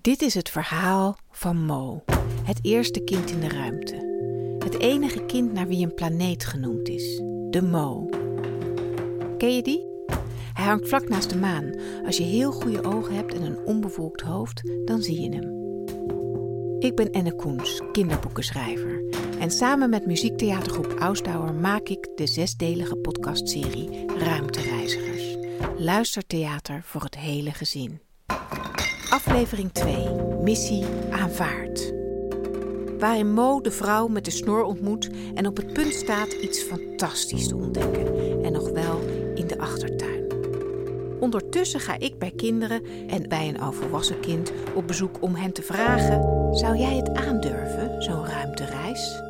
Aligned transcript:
Dit 0.00 0.22
is 0.22 0.34
het 0.34 0.48
verhaal 0.48 1.18
van 1.30 1.64
Mo, 1.64 2.04
het 2.42 2.58
eerste 2.62 3.00
kind 3.00 3.30
in 3.30 3.40
de 3.40 3.48
ruimte. 3.48 3.94
Het 4.58 4.78
enige 4.78 5.24
kind 5.24 5.52
naar 5.52 5.66
wie 5.66 5.84
een 5.84 5.94
planeet 5.94 6.44
genoemd 6.44 6.88
is, 6.88 7.16
de 7.50 7.62
Mo. 7.62 8.08
Ken 9.38 9.54
je 9.54 9.62
die? 9.62 9.86
Hij 10.52 10.64
hangt 10.64 10.88
vlak 10.88 11.08
naast 11.08 11.30
de 11.30 11.36
maan. 11.36 11.74
Als 12.06 12.16
je 12.16 12.22
heel 12.22 12.52
goede 12.52 12.84
ogen 12.84 13.14
hebt 13.14 13.34
en 13.34 13.42
een 13.42 13.66
onbevolkt 13.66 14.20
hoofd, 14.20 14.62
dan 14.84 15.02
zie 15.02 15.20
je 15.20 15.34
hem. 15.34 15.56
Ik 16.78 16.96
ben 16.96 17.10
Enne 17.12 17.34
Koens, 17.34 17.82
kinderboekenschrijver. 17.92 19.02
En 19.38 19.50
samen 19.50 19.90
met 19.90 20.06
muziektheatergroep 20.06 20.94
Ausdauer 20.98 21.54
maak 21.54 21.88
ik 21.88 22.08
de 22.14 22.26
zesdelige 22.26 22.96
podcastserie 22.96 24.04
Ruimtereizigers. 24.18 25.36
Luistertheater 25.76 26.82
voor 26.84 27.02
het 27.02 27.16
hele 27.16 27.52
gezin. 27.52 28.00
Aflevering 29.10 29.72
2. 29.72 30.08
Missie 30.42 30.84
aanvaard. 31.10 31.92
Waarin 32.98 33.32
Mo 33.32 33.60
de 33.60 33.70
vrouw 33.70 34.08
met 34.08 34.24
de 34.24 34.30
snor 34.30 34.62
ontmoet 34.62 35.10
en 35.34 35.46
op 35.46 35.56
het 35.56 35.72
punt 35.72 35.92
staat 35.92 36.32
iets 36.32 36.62
fantastisch 36.62 37.48
te 37.48 37.56
ontdekken. 37.56 38.06
En 38.44 38.52
nog 38.52 38.70
wel 38.70 39.00
in 39.34 39.46
de 39.46 39.58
achtertuin. 39.58 40.26
Ondertussen 41.20 41.80
ga 41.80 41.98
ik 41.98 42.18
bij 42.18 42.32
kinderen 42.36 42.82
en 43.08 43.28
bij 43.28 43.48
een 43.48 43.60
al 43.60 43.72
volwassen 43.72 44.20
kind 44.20 44.52
op 44.74 44.86
bezoek 44.86 45.16
om 45.20 45.34
hen 45.34 45.52
te 45.52 45.62
vragen: 45.62 46.22
zou 46.56 46.76
jij 46.76 46.96
het 46.96 47.14
aandurven, 47.14 48.02
zo'n 48.02 48.26
ruimtereis? 48.26 49.27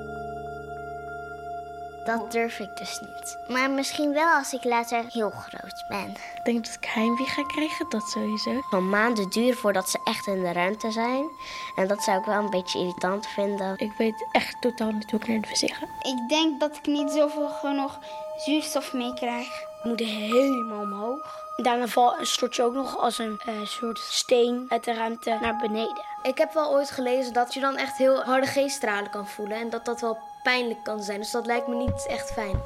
Dat 2.09 2.33
durf 2.33 2.59
ik 2.59 2.77
dus 2.77 3.01
niet. 3.01 3.39
Maar 3.49 3.71
misschien 3.71 4.13
wel 4.13 4.37
als 4.37 4.53
ik 4.53 4.65
later 4.65 5.05
heel 5.09 5.31
groot 5.31 5.85
ben. 5.89 6.09
Ik 6.09 6.45
denk 6.45 6.65
dat 6.65 6.75
ik 6.75 6.85
heimwee 6.85 7.27
ga 7.27 7.43
krijgen, 7.43 7.87
dat 7.89 8.09
sowieso. 8.09 8.61
Van 8.71 8.89
maanden 8.89 9.31
duren 9.31 9.57
voordat 9.57 9.91
ze 9.91 10.01
echt 10.05 10.27
in 10.27 10.43
de 10.43 10.53
ruimte 10.53 10.91
zijn. 10.91 11.31
En 11.77 11.89
dat 11.89 12.03
zou 12.03 12.19
ik 12.19 12.25
wel 12.25 12.39
een 12.39 12.51
beetje 12.51 12.79
irritant 12.79 13.27
vinden. 13.27 13.79
Ik 13.79 13.93
weet 13.99 14.27
echt 14.33 14.57
totaal 14.61 14.91
niet 14.91 15.11
hoe 15.11 15.21
ik 15.21 15.29
naar 15.29 15.41
de. 15.41 15.87
Ik 16.03 16.29
denk 16.29 16.61
dat 16.61 16.77
ik 16.77 16.87
niet 16.87 17.11
zoveel 17.11 17.49
genoeg 17.49 17.99
zuurstof 18.37 18.93
meekrijg. 18.93 19.68
Moet 19.83 20.01
helemaal 20.01 20.81
omhoog. 20.81 21.47
Daarna 21.57 21.87
val, 21.87 22.15
stort 22.21 22.57
je 22.57 22.63
ook 22.63 22.75
nog 22.75 22.99
als 22.99 23.19
een 23.19 23.41
eh, 23.47 23.55
soort 23.65 23.99
steen 23.99 24.67
uit 24.69 24.85
de 24.85 24.95
ruimte 24.95 25.39
naar 25.41 25.57
beneden. 25.57 26.05
Ik 26.23 26.39
heb 26.39 26.53
wel 26.53 26.71
ooit 26.71 26.91
gelezen 26.91 27.33
dat 27.33 27.55
je 27.55 27.61
dan 27.61 27.77
echt 27.77 27.97
heel 27.97 28.23
harde 28.23 28.47
G-stralen 28.47 29.11
kan 29.11 29.27
voelen. 29.27 29.57
En 29.57 29.71
dat 29.71 29.85
dat 29.85 30.01
wel 30.01 30.19
pijnlijk 30.43 30.85
kan 30.85 31.03
zijn. 31.03 31.19
Dus 31.21 31.31
dat 31.31 31.47
lijkt 31.47 31.67
me 31.67 31.75
niet 31.75 32.07
echt 32.07 32.33
fijn. 32.33 32.63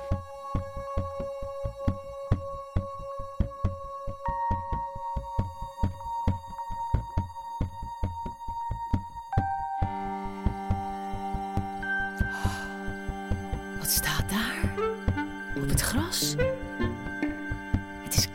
Wat 13.78 13.90
staat 13.90 14.30
daar? 14.30 14.72
Op 15.56 15.68
het 15.68 15.80
gras? 15.80 16.34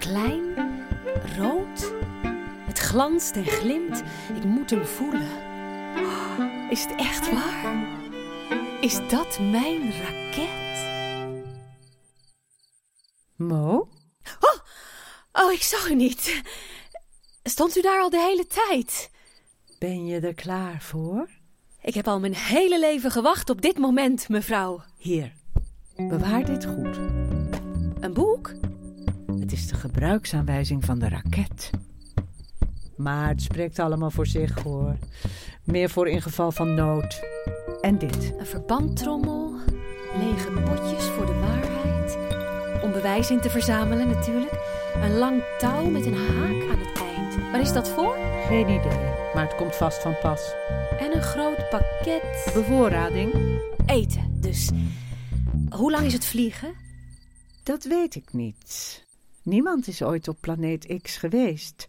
Klein, 0.08 0.56
rood. 1.38 1.94
Het 2.68 2.80
glanst 2.80 3.36
en 3.36 3.46
glimt. 3.46 4.04
Ik 4.36 4.44
moet 4.44 4.70
hem 4.70 4.86
voelen. 4.86 5.30
Is 6.70 6.84
het 6.84 6.96
echt 6.96 7.32
waar? 7.32 7.88
Is 8.82 9.10
dat 9.10 9.40
mijn 9.40 9.92
raket? 9.92 10.86
Mo? 13.36 13.90
Oh, 14.40 14.60
oh, 15.32 15.52
ik 15.52 15.62
zag 15.62 15.90
u 15.90 15.96
niet. 15.96 16.42
Stond 17.44 17.78
u 17.78 17.82
daar 17.82 18.02
al 18.02 18.10
de 18.10 18.20
hele 18.20 18.48
tijd? 18.48 19.12
Ben 19.80 20.06
je 20.06 20.20
er 20.20 20.34
klaar 20.34 20.82
voor? 20.82 21.30
Ik 21.82 21.94
heb 21.94 22.08
al 22.08 22.20
mijn 22.20 22.36
hele 22.36 22.80
leven 22.80 23.12
gewacht 23.12 23.50
op 23.50 23.62
dit 23.62 23.78
moment, 23.78 24.30
mevrouw. 24.30 24.84
Hier, 24.98 25.34
bewaar 25.96 26.46
dit 26.46 26.66
goed. 26.66 26.98
Een 28.00 28.14
boek? 28.14 28.67
Het 29.48 29.56
is 29.58 29.68
de 29.68 29.76
gebruiksaanwijzing 29.76 30.86
van 30.86 31.00
de 31.00 31.10
raket. 31.10 31.70
Maar 32.96 33.28
het 33.28 33.42
spreekt 33.42 33.80
allemaal 33.80 34.12
voor 34.12 34.28
zich 34.28 34.62
hoor. 34.64 34.98
Meer 35.64 35.90
voor 35.90 36.08
in 36.08 36.22
geval 36.22 36.52
van 36.52 36.74
nood. 36.74 37.22
En 37.82 37.98
dit. 37.98 38.34
Een 38.38 38.46
verbandtrommel, 38.46 39.54
lege 40.18 40.52
potjes 40.52 41.04
voor 41.04 41.26
de 41.26 41.34
waarheid. 41.34 42.18
Om 42.84 42.92
bewijs 42.92 43.30
in 43.30 43.40
te 43.40 43.50
verzamelen 43.50 44.08
natuurlijk. 44.08 44.60
Een 44.96 45.18
lang 45.18 45.44
touw 45.58 45.90
met 45.90 46.06
een 46.06 46.18
haak 46.18 46.70
aan 46.72 46.80
het 46.80 47.02
eind. 47.02 47.52
Waar 47.52 47.62
is 47.62 47.74
dat 47.74 47.90
voor? 47.90 48.18
Geen 48.48 48.70
idee, 48.70 49.00
maar 49.34 49.44
het 49.44 49.56
komt 49.56 49.76
vast 49.76 50.02
van 50.02 50.16
pas. 50.22 50.54
En 51.00 51.16
een 51.16 51.24
groot 51.24 51.70
pakket. 51.70 52.52
Bevoorrading? 52.54 53.60
Eten, 53.86 54.38
dus. 54.42 54.70
Hoe 55.70 55.92
lang 55.92 56.06
is 56.06 56.14
het 56.14 56.26
vliegen? 56.26 56.74
Dat 57.64 57.84
weet 57.84 58.16
ik 58.16 58.34
niet. 58.34 59.06
Niemand 59.48 59.88
is 59.88 60.02
ooit 60.02 60.28
op 60.28 60.38
planeet 60.42 61.02
X 61.02 61.18
geweest. 61.18 61.88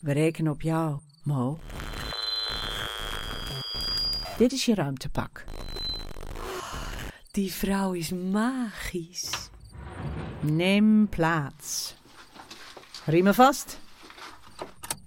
We 0.00 0.12
rekenen 0.12 0.52
op 0.52 0.62
jou, 0.62 0.98
Mo. 1.22 1.58
Dit 4.38 4.52
is 4.52 4.64
je 4.64 4.74
ruimtepak. 4.74 5.44
Die 7.30 7.52
vrouw 7.52 7.92
is 7.92 8.10
magisch. 8.12 9.50
Neem 10.40 11.08
plaats. 11.08 11.94
Riemen 13.04 13.34
vast. 13.34 13.80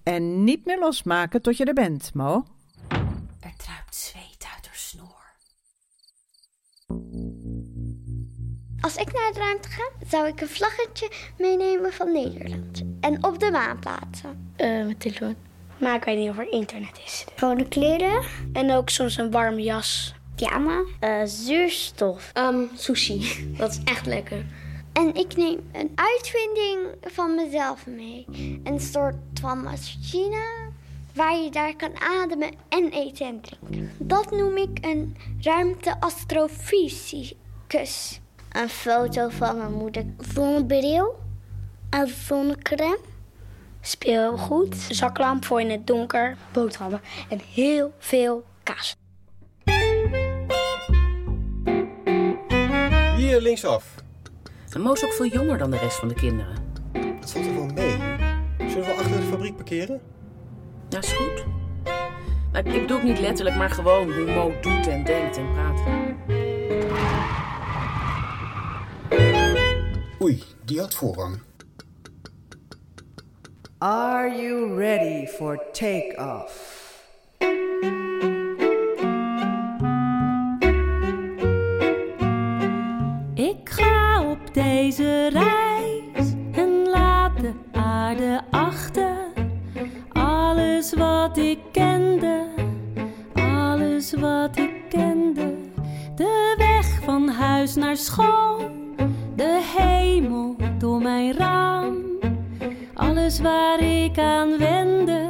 En 0.04 0.44
niet 0.44 0.66
meer 0.66 0.80
losmaken 0.80 1.42
tot 1.42 1.58
je 1.58 1.66
er 1.66 1.74
bent, 1.74 2.14
Mo. 2.14 2.46
Ruimte 9.36 9.70
ga, 9.70 9.90
zou 10.08 10.28
ik 10.28 10.42
een 10.42 10.48
vlaggetje 10.50 11.12
meenemen 11.38 11.94
van 11.94 12.12
Nederland. 12.12 12.82
En 13.02 13.24
op 13.24 13.40
de 13.40 13.52
maan 13.52 13.80
plaatsen. 13.80 14.52
Eh, 14.56 14.68
mijn 14.68 14.98
telefoon. 14.98 15.36
Maar 15.78 15.96
ik 15.96 16.04
weet 16.04 16.18
niet 16.18 16.30
of 16.30 16.38
er 16.38 16.52
internet 16.52 17.00
is. 17.06 17.26
Gewone 17.36 17.68
kleren, 17.68 18.24
En 18.54 18.72
ook 18.72 18.90
soms 18.90 19.18
een 19.18 19.32
warme 19.32 19.62
jas. 19.64 20.14
pyjama, 20.36 20.84
Eh, 21.00 21.22
zuurstof. 21.26 22.30
Ehm, 22.34 22.62
sushi. 22.76 23.44
Dat 23.58 23.72
is 23.72 23.80
echt 23.84 24.06
lekker. 24.06 24.46
En 24.94 25.16
ik 25.16 25.36
neem 25.36 25.70
een 25.74 25.92
uitvinding 25.96 26.80
van 27.02 27.36
mezelf 27.36 27.88
mee. 27.88 28.26
Een 28.64 28.80
soort 28.80 29.16
van 29.42 29.64
machine 29.64 30.44
waar 31.14 31.38
je 31.38 31.50
daar 31.52 31.76
kan 31.76 31.92
ademen 32.00 32.52
en 32.70 32.90
eten 32.90 33.26
en 33.28 33.42
drinken. 33.42 33.92
Dat 33.98 34.32
noem 34.32 34.58
ik 34.58 34.78
een 34.82 35.18
ruimte-astrofysicus. 35.42 38.20
Een 38.52 38.70
foto 38.70 39.30
van 39.30 39.58
mijn 39.58 39.74
moeder. 39.74 40.06
Zonnebril. 40.34 41.20
Een 41.90 42.08
zonnecrème. 42.08 43.00
Speelgoed. 43.82 44.76
Zaklamp 44.76 45.46
voor 45.46 45.62
in 45.62 45.70
het 45.70 45.88
donker. 45.88 46.38
Boterhammen. 46.52 47.02
En 47.30 47.42
heel 47.54 47.94
veel 47.98 48.44
kaas. 48.64 48.96
Hier 53.16 53.42
linksaf. 53.42 53.96
En 54.74 54.82
Mo 54.82 54.94
is 54.94 55.06
ook 55.06 55.14
veel 55.14 55.26
jonger 55.26 55.58
dan 55.58 55.72
de 55.72 55.78
rest 55.78 55.98
van 55.98 56.08
de 56.08 56.14
kinderen. 56.14 56.56
Dat 57.20 57.32
valt 57.32 57.46
er 57.46 57.54
wel 57.54 57.66
mee. 57.66 57.98
Zullen 58.70 58.88
we 58.88 58.94
achter 58.94 59.18
de 59.18 59.28
fabriek 59.30 59.56
parkeren? 59.56 60.02
Ja, 60.90 60.98
is 60.98 61.14
goed. 61.14 61.46
Maar 62.52 62.66
ik 62.66 62.82
bedoel 62.82 62.98
ook 62.98 63.04
niet 63.04 63.20
letterlijk, 63.20 63.56
maar 63.56 63.70
gewoon 63.70 64.14
hoe 64.14 64.26
Mo 64.26 64.54
doet 64.62 64.88
en 64.88 65.04
denkt 65.04 65.38
en 65.38 65.52
praat. 65.52 66.07
Die 70.68 70.80
had 70.80 70.94
voorrang. 70.94 71.40
Are 73.78 74.28
you 74.28 74.76
ready 74.76 75.28
for 75.28 75.58
takeoff? 75.72 76.76
Ik 83.34 83.70
ga 83.70 84.30
op 84.30 84.54
deze 84.54 85.30
reis 85.30 86.34
en 86.52 86.90
laat 86.90 87.40
de 87.40 87.54
aarde 87.72 88.42
achter. 88.52 89.18
Alles 90.14 90.94
wat 90.94 91.38
ik 91.38 91.60
kende, 91.72 92.48
alles 93.34 94.14
wat 94.14 94.58
ik 94.58 94.77
Waar 103.42 103.80
ik 103.80 104.20
aan 104.20 104.58
wende, 104.58 105.28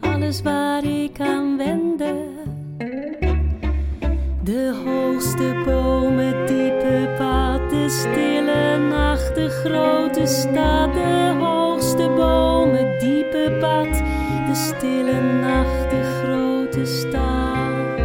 alles 0.00 0.42
waar 0.42 0.84
ik 0.84 1.20
aan 1.20 1.56
wende. 1.56 2.14
De 4.42 4.82
hoogste 4.84 5.62
bomen, 5.64 6.46
diepe 6.46 7.14
pad, 7.18 7.70
de 7.70 7.88
stille 7.88 8.78
nacht, 8.88 9.34
de 9.34 9.48
grote 9.48 10.26
stad. 10.26 10.94
De 10.94 11.36
hoogste 11.40 12.12
bomen, 12.16 12.98
diepe 12.98 13.56
pad, 13.60 14.02
de 14.46 14.54
stille 14.54 15.20
nacht, 15.40 15.90
de 15.90 16.20
grote 16.22 16.84
stad. 16.84 17.98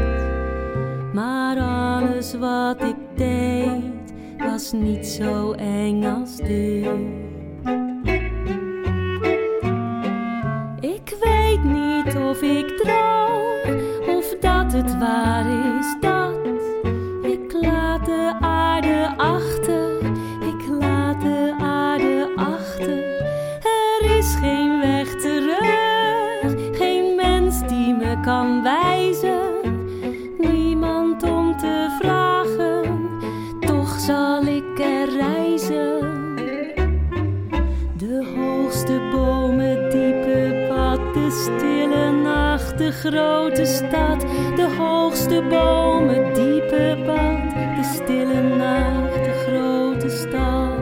Maar 1.13 1.57
alles 1.57 2.33
wat 2.33 2.81
ik 2.81 2.97
deed 3.15 4.13
was 4.37 4.71
niet 4.71 5.07
zo 5.07 5.51
eng 5.51 6.03
als 6.03 6.35
dit. 6.37 7.26
Of 12.29 12.41
ik 12.41 12.77
droom 12.77 14.17
of 14.17 14.35
dat 14.39 14.73
het 14.73 14.97
waar 14.97 15.45
is 15.45 15.95
dat 15.99 16.35
ik 17.21 17.53
laat 17.53 18.05
de 18.05 18.33
aarde 18.39 19.13
achter. 19.17 19.97
Ik 20.41 20.67
laat 20.79 21.21
de 21.21 21.53
aarde 21.59 22.29
achter. 22.35 22.97
Er 23.63 24.17
is 24.17 24.35
geen 24.35 24.79
weg 24.79 25.15
terug, 25.15 26.77
geen 26.77 27.15
mens 27.15 27.67
die 27.67 27.93
me 27.93 28.19
kan 28.21 28.63
wijzen. 28.63 29.41
Niemand 30.37 31.23
om 31.23 31.57
te 31.57 31.97
vragen, 31.99 33.09
toch 33.59 33.99
zal 33.99 34.41
ik 34.41 34.79
er 34.79 35.09
reizen. 35.09 36.15
De 37.97 38.33
hoogste 38.35 39.09
bomen, 39.11 39.89
diepe 39.89 40.65
pad, 40.69 41.13
de 41.13 41.31
stille 41.31 42.16
de 42.87 42.93
grote 42.93 43.65
stad. 43.65 44.21
De 44.55 44.75
hoogste 44.77 45.41
bomen, 45.41 46.33
diepe 46.33 47.03
pad, 47.05 47.51
de 47.75 47.91
stille 47.93 48.41
nacht, 48.41 49.23
de 49.23 49.33
grote 49.45 50.09
stad. 50.09 50.79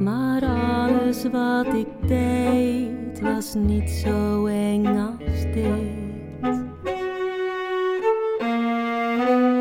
Maar 0.00 0.42
alles 0.44 1.24
wat 1.32 1.66
ik 1.66 2.08
deed 2.08 3.20
was 3.20 3.54
niet 3.54 3.90
zo 3.90 4.46
eng 4.46 4.86
als 4.86 5.42
dit. 5.52 6.02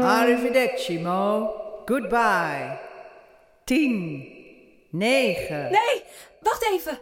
Arrivederci, 0.04 1.00
Mo. 1.00 1.52
Goodbye. 1.86 2.78
Tien. 3.64 4.28
Negen. 4.90 5.72
Nee, 5.72 6.04
wacht 6.40 6.70
even. 6.72 7.00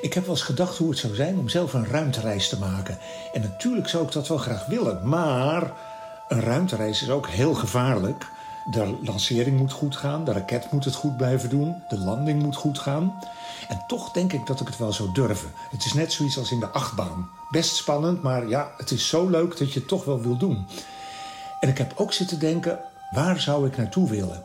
Ik 0.00 0.14
heb 0.14 0.24
wel 0.24 0.34
eens 0.34 0.44
gedacht 0.44 0.78
hoe 0.78 0.90
het 0.90 0.98
zou 0.98 1.14
zijn 1.14 1.38
om 1.38 1.48
zelf 1.48 1.72
een 1.72 1.86
ruimtereis 1.86 2.48
te 2.48 2.58
maken. 2.58 2.98
En 3.32 3.40
natuurlijk 3.40 3.88
zou 3.88 4.04
ik 4.04 4.12
dat 4.12 4.28
wel 4.28 4.38
graag 4.38 4.66
willen, 4.66 5.08
maar 5.08 5.72
een 6.28 6.40
ruimtereis 6.40 7.02
is 7.02 7.10
ook 7.10 7.28
heel 7.28 7.54
gevaarlijk. 7.54 8.26
De 8.70 8.98
lancering 9.02 9.58
moet 9.58 9.72
goed 9.72 9.96
gaan, 9.96 10.24
de 10.24 10.32
raket 10.32 10.72
moet 10.72 10.84
het 10.84 10.94
goed 10.94 11.16
blijven 11.16 11.48
doen, 11.48 11.82
de 11.88 11.98
landing 11.98 12.42
moet 12.42 12.56
goed 12.56 12.78
gaan. 12.78 13.18
En 13.68 13.84
toch 13.86 14.10
denk 14.10 14.32
ik 14.32 14.46
dat 14.46 14.60
ik 14.60 14.66
het 14.66 14.78
wel 14.78 14.92
zou 14.92 15.12
durven. 15.12 15.52
Het 15.70 15.84
is 15.84 15.92
net 15.92 16.12
zoiets 16.12 16.38
als 16.38 16.50
in 16.50 16.60
de 16.60 16.68
achtbaan. 16.68 17.30
Best 17.50 17.76
spannend, 17.76 18.22
maar 18.22 18.48
ja, 18.48 18.70
het 18.76 18.90
is 18.90 19.08
zo 19.08 19.28
leuk 19.28 19.58
dat 19.58 19.72
je 19.72 19.78
het 19.78 19.88
toch 19.88 20.04
wel 20.04 20.20
wil 20.20 20.36
doen. 20.36 20.66
En 21.60 21.68
ik 21.68 21.78
heb 21.78 21.92
ook 21.96 22.12
zitten 22.12 22.38
denken, 22.38 22.78
waar 23.10 23.40
zou 23.40 23.66
ik 23.66 23.76
naartoe 23.76 24.08
willen? 24.08 24.44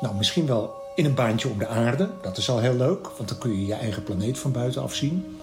Nou, 0.00 0.14
misschien 0.14 0.46
wel 0.46 0.83
in 0.94 1.04
een 1.04 1.14
baantje 1.14 1.48
om 1.48 1.58
de 1.58 1.66
aarde. 1.66 2.10
Dat 2.22 2.36
is 2.36 2.50
al 2.50 2.58
heel 2.58 2.74
leuk, 2.74 3.08
want 3.16 3.28
dan 3.28 3.38
kun 3.38 3.50
je 3.50 3.66
je 3.66 3.74
eigen 3.74 4.02
planeet 4.02 4.38
van 4.38 4.52
buitenaf 4.52 4.94
zien. 4.94 5.38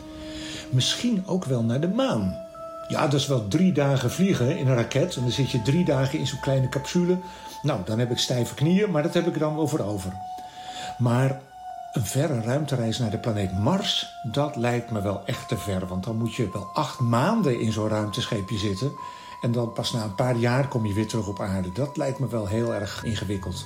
Misschien 0.70 1.24
ook 1.28 1.46
wel 1.46 1.64
naar 1.64 1.82
de 1.82 1.88
maan. 1.88 2.50
Ja, 2.88 3.08
dat 3.08 3.20
is 3.20 3.28
wel 3.28 3.48
drie 3.48 3.72
dagen 3.72 4.12
vliegen 4.12 4.58
in 4.58 4.68
een 4.68 4.76
raket. 4.76 5.16
En 5.16 5.22
dan 5.22 5.32
zit 5.32 5.52
je 5.52 5.62
drie 5.62 5.86
dagen 5.86 6.20
in 6.20 6.28
zo'n 6.28 6.40
kleine 6.40 6.70
capsule. 6.70 7.18
Nou, 7.62 7.80
dan 7.86 8.00
heb 8.00 8.12
ik 8.12 8.18
stijve 8.18 8.54
knieën, 8.54 8.92
maar 8.92 9.04
dat 9.04 9.14
heb 9.14 9.28
ik 9.28 9.40
dan 9.40 9.70
voor 9.70 9.80
over. 9.80 10.14
Maar 10.98 11.42
een 11.94 12.06
verre 12.06 12.42
ruimtereis 12.42 13.00
naar 13.00 13.12
de 13.12 13.18
planeet 13.18 13.60
Mars, 13.60 14.14
dat 14.32 14.56
lijkt 14.56 14.92
me 14.92 15.02
wel 15.02 15.26
echt 15.26 15.48
te 15.48 15.58
ver. 15.58 15.88
Want 15.88 16.04
dan 16.04 16.18
moet 16.18 16.36
je 16.36 16.50
wel 16.54 16.70
acht 16.74 17.00
maanden 17.00 17.60
in 17.60 17.72
zo'n 17.72 17.88
ruimtescheepje 17.88 18.58
zitten. 18.58 18.92
En 19.42 19.52
dan 19.52 19.74
pas 19.74 19.92
na 19.92 20.04
een 20.04 20.16
paar 20.16 20.36
jaar 20.36 20.68
kom 20.68 20.86
je 20.86 20.94
weer 20.94 21.08
terug 21.08 21.28
op 21.28 21.40
aarde. 21.40 21.72
Dat 21.72 21.98
lijkt 21.98 22.20
me 22.20 22.28
wel 22.28 22.48
heel 22.48 22.74
erg 22.74 23.04
ingewikkeld. 23.04 23.66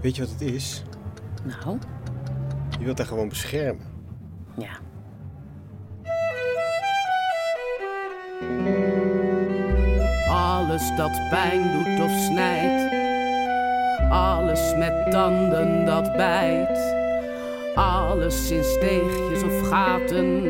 Weet 0.00 0.16
je 0.16 0.22
wat 0.22 0.30
het 0.30 0.40
is? 0.40 0.82
Nou? 1.44 1.78
Je 2.78 2.84
wilt 2.84 2.98
haar 2.98 3.06
gewoon 3.06 3.28
beschermen. 3.28 3.86
Ja. 4.56 4.78
Alles 10.30 10.96
dat 10.96 11.28
pijn 11.30 11.72
doet 11.72 12.04
of 12.04 12.10
snijdt. 12.10 12.92
Alles 14.10 14.74
met 14.76 15.10
tanden 15.10 15.84
dat 15.84 16.16
bijt. 16.16 16.96
Alles 17.74 18.50
in 18.50 18.64
steegjes 18.64 19.42
of 19.42 19.68
gaten. 19.68 20.42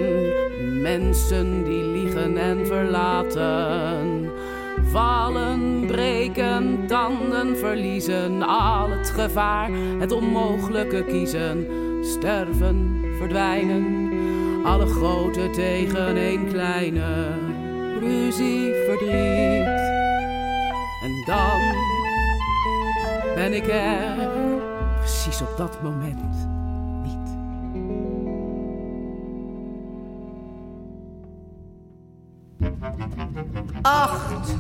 Mensen 0.82 1.64
die 1.64 1.82
liegen 1.84 2.36
en 2.36 2.66
verlaten. 2.66 4.27
Vallen, 4.90 5.86
breken, 5.86 6.86
tanden 6.86 7.56
verliezen. 7.56 8.42
Al 8.42 8.90
het 8.90 9.10
gevaar, 9.10 9.70
het 9.98 10.12
onmogelijke 10.12 11.04
kiezen. 11.04 11.66
Sterven, 12.00 13.04
verdwijnen. 13.18 14.10
Alle 14.64 14.86
grote 14.86 15.50
tegen 15.50 16.16
één 16.16 16.48
kleine. 16.48 17.28
Ruzie, 17.98 18.74
verdriet. 18.86 19.66
En 21.02 21.22
dan 21.26 21.60
ben 23.34 23.52
ik 23.52 23.66
er. 23.66 24.30
Precies 24.98 25.42
op 25.42 25.56
dat 25.56 25.82
moment. 25.82 26.47
Acht. 33.82 34.56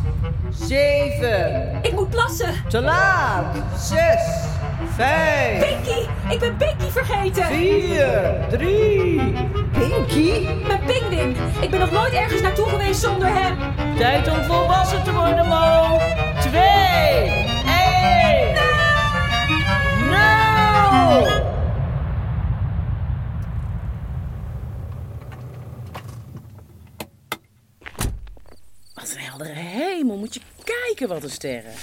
Zeven. 0.50 1.78
Ik 1.82 1.92
moet 1.92 2.10
plassen. 2.10 2.54
Te 2.68 2.80
laat. 2.80 3.56
Zes. 3.78 4.46
Vijf. 4.94 5.68
Pinky! 5.68 6.08
Ik 6.34 6.40
ben 6.40 6.56
Pinky 6.56 6.90
vergeten! 6.90 7.44
Vier. 7.44 8.34
Drie. 8.48 9.32
Pinky? 9.72 10.46
Mijn 10.66 10.80
pingwing! 10.86 11.36
Ik 11.60 11.70
ben 11.70 11.80
nog 11.80 11.90
nooit 11.90 12.12
ergens 12.12 12.40
naartoe 12.40 12.68
geweest 12.68 13.00
zonder 13.00 13.28
hem! 13.32 13.56
Tijd 13.96 14.28
om 14.30 14.42
volwassen 14.42 15.02
te 15.04 15.12
worden, 15.12 15.37
wat 31.06 31.22
een 31.22 31.30
sterren. 31.30 31.74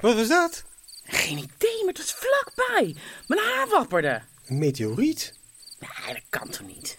Wat 0.00 0.14
was 0.14 0.28
dat? 0.28 0.64
Geen 1.04 1.38
idee, 1.38 1.84
maar 1.84 1.94
het 1.94 1.98
was 1.98 2.14
vlakbij. 2.16 2.96
Mijn 3.26 3.40
haar 3.40 3.68
wapperde. 3.68 4.22
Een 4.46 4.58
meteoriet? 4.58 5.34
Nee, 5.78 6.14
dat 6.14 6.22
kan 6.28 6.48
toch 6.48 6.66
niet? 6.66 6.98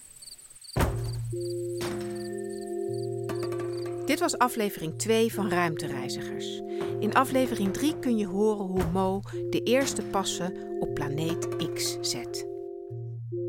Dit 4.06 4.20
was 4.20 4.38
aflevering 4.38 4.98
2 4.98 5.34
van 5.34 5.50
Ruimtereizigers. 5.50 6.62
In 7.00 7.14
aflevering 7.14 7.74
3 7.74 8.00
kun 8.00 8.18
je 8.18 8.28
horen 8.28 8.66
hoe 8.66 8.92
Mo 8.94 9.22
de 9.50 9.62
eerste 9.64 10.02
passen 10.02 10.78
op 10.80 10.94
planeet 10.94 11.48
X 11.74 11.98
zet. 12.02 12.48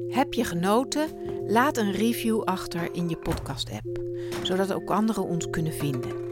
Heb 0.08 0.32
je 0.32 0.44
genoten? 0.44 1.08
Laat 1.46 1.76
een 1.76 1.92
review 1.92 2.42
achter 2.42 2.94
in 2.94 3.08
je 3.08 3.16
podcast-app, 3.16 4.00
zodat 4.42 4.72
ook 4.72 4.90
anderen 4.90 5.24
ons 5.24 5.50
kunnen 5.50 5.72
vinden. 5.72 6.25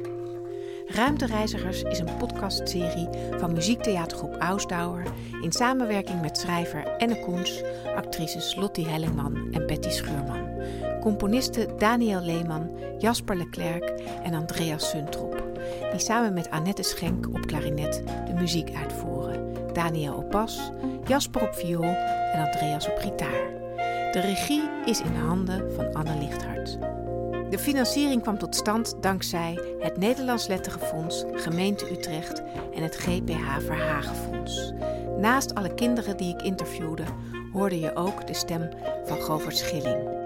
Ruimtereizigers 0.87 1.83
is 1.83 1.99
een 1.99 2.17
podcastserie 2.19 3.09
van 3.39 3.53
muziektheatergroep 3.53 4.37
Ausdauer 4.39 5.03
in 5.43 5.53
samenwerking 5.53 6.21
met 6.21 6.39
schrijver 6.39 6.87
Enne 6.87 7.21
Koens, 7.21 7.63
actrices 7.97 8.55
Lottie 8.55 8.89
Hellingman 8.89 9.49
en 9.53 9.67
Betty 9.67 9.91
Schuurman, 9.91 10.49
componisten 11.01 11.79
Daniel 11.79 12.21
Leeman, 12.21 12.71
Jasper 12.99 13.37
Leclerc 13.37 13.89
en 14.23 14.35
Andreas 14.35 14.89
Suntrop, 14.89 15.43
die 15.91 16.01
samen 16.01 16.33
met 16.33 16.51
Annette 16.51 16.83
Schenk 16.83 17.27
op 17.27 17.47
klarinet 17.47 18.03
de 18.27 18.33
muziek 18.33 18.75
uitvoeren, 18.75 19.55
Daniel 19.73 20.15
op 20.15 20.31
bas, 20.31 20.71
Jasper 21.07 21.43
op 21.43 21.55
viool 21.55 21.97
en 22.33 22.45
Andreas 22.45 22.89
op 22.89 22.99
gitaar. 22.99 23.53
De 24.13 24.21
regie 24.21 24.63
is 24.85 25.01
in 25.01 25.15
handen 25.15 25.75
van 25.75 25.95
Anne 25.95 26.19
Lichthart. 26.19 26.94
De 27.55 27.61
financiering 27.61 28.23
kwam 28.23 28.39
tot 28.39 28.57
stand 28.57 28.95
dankzij 29.01 29.59
het 29.79 29.97
Nederlands 29.97 30.47
Letterenfonds, 30.47 31.25
Gemeente 31.33 31.91
Utrecht 31.91 32.43
en 32.75 32.83
het 32.83 32.97
GPH 32.97 33.59
Verhagenfonds. 33.59 34.73
Naast 35.19 35.55
alle 35.55 35.75
kinderen 35.75 36.17
die 36.17 36.35
ik 36.35 36.43
interviewde, 36.43 37.05
hoorde 37.53 37.81
je 37.81 37.97
ook 37.97 38.27
de 38.27 38.35
stem 38.35 38.71
van 39.05 39.21
Govert 39.21 39.57
Schilling. 39.57 40.23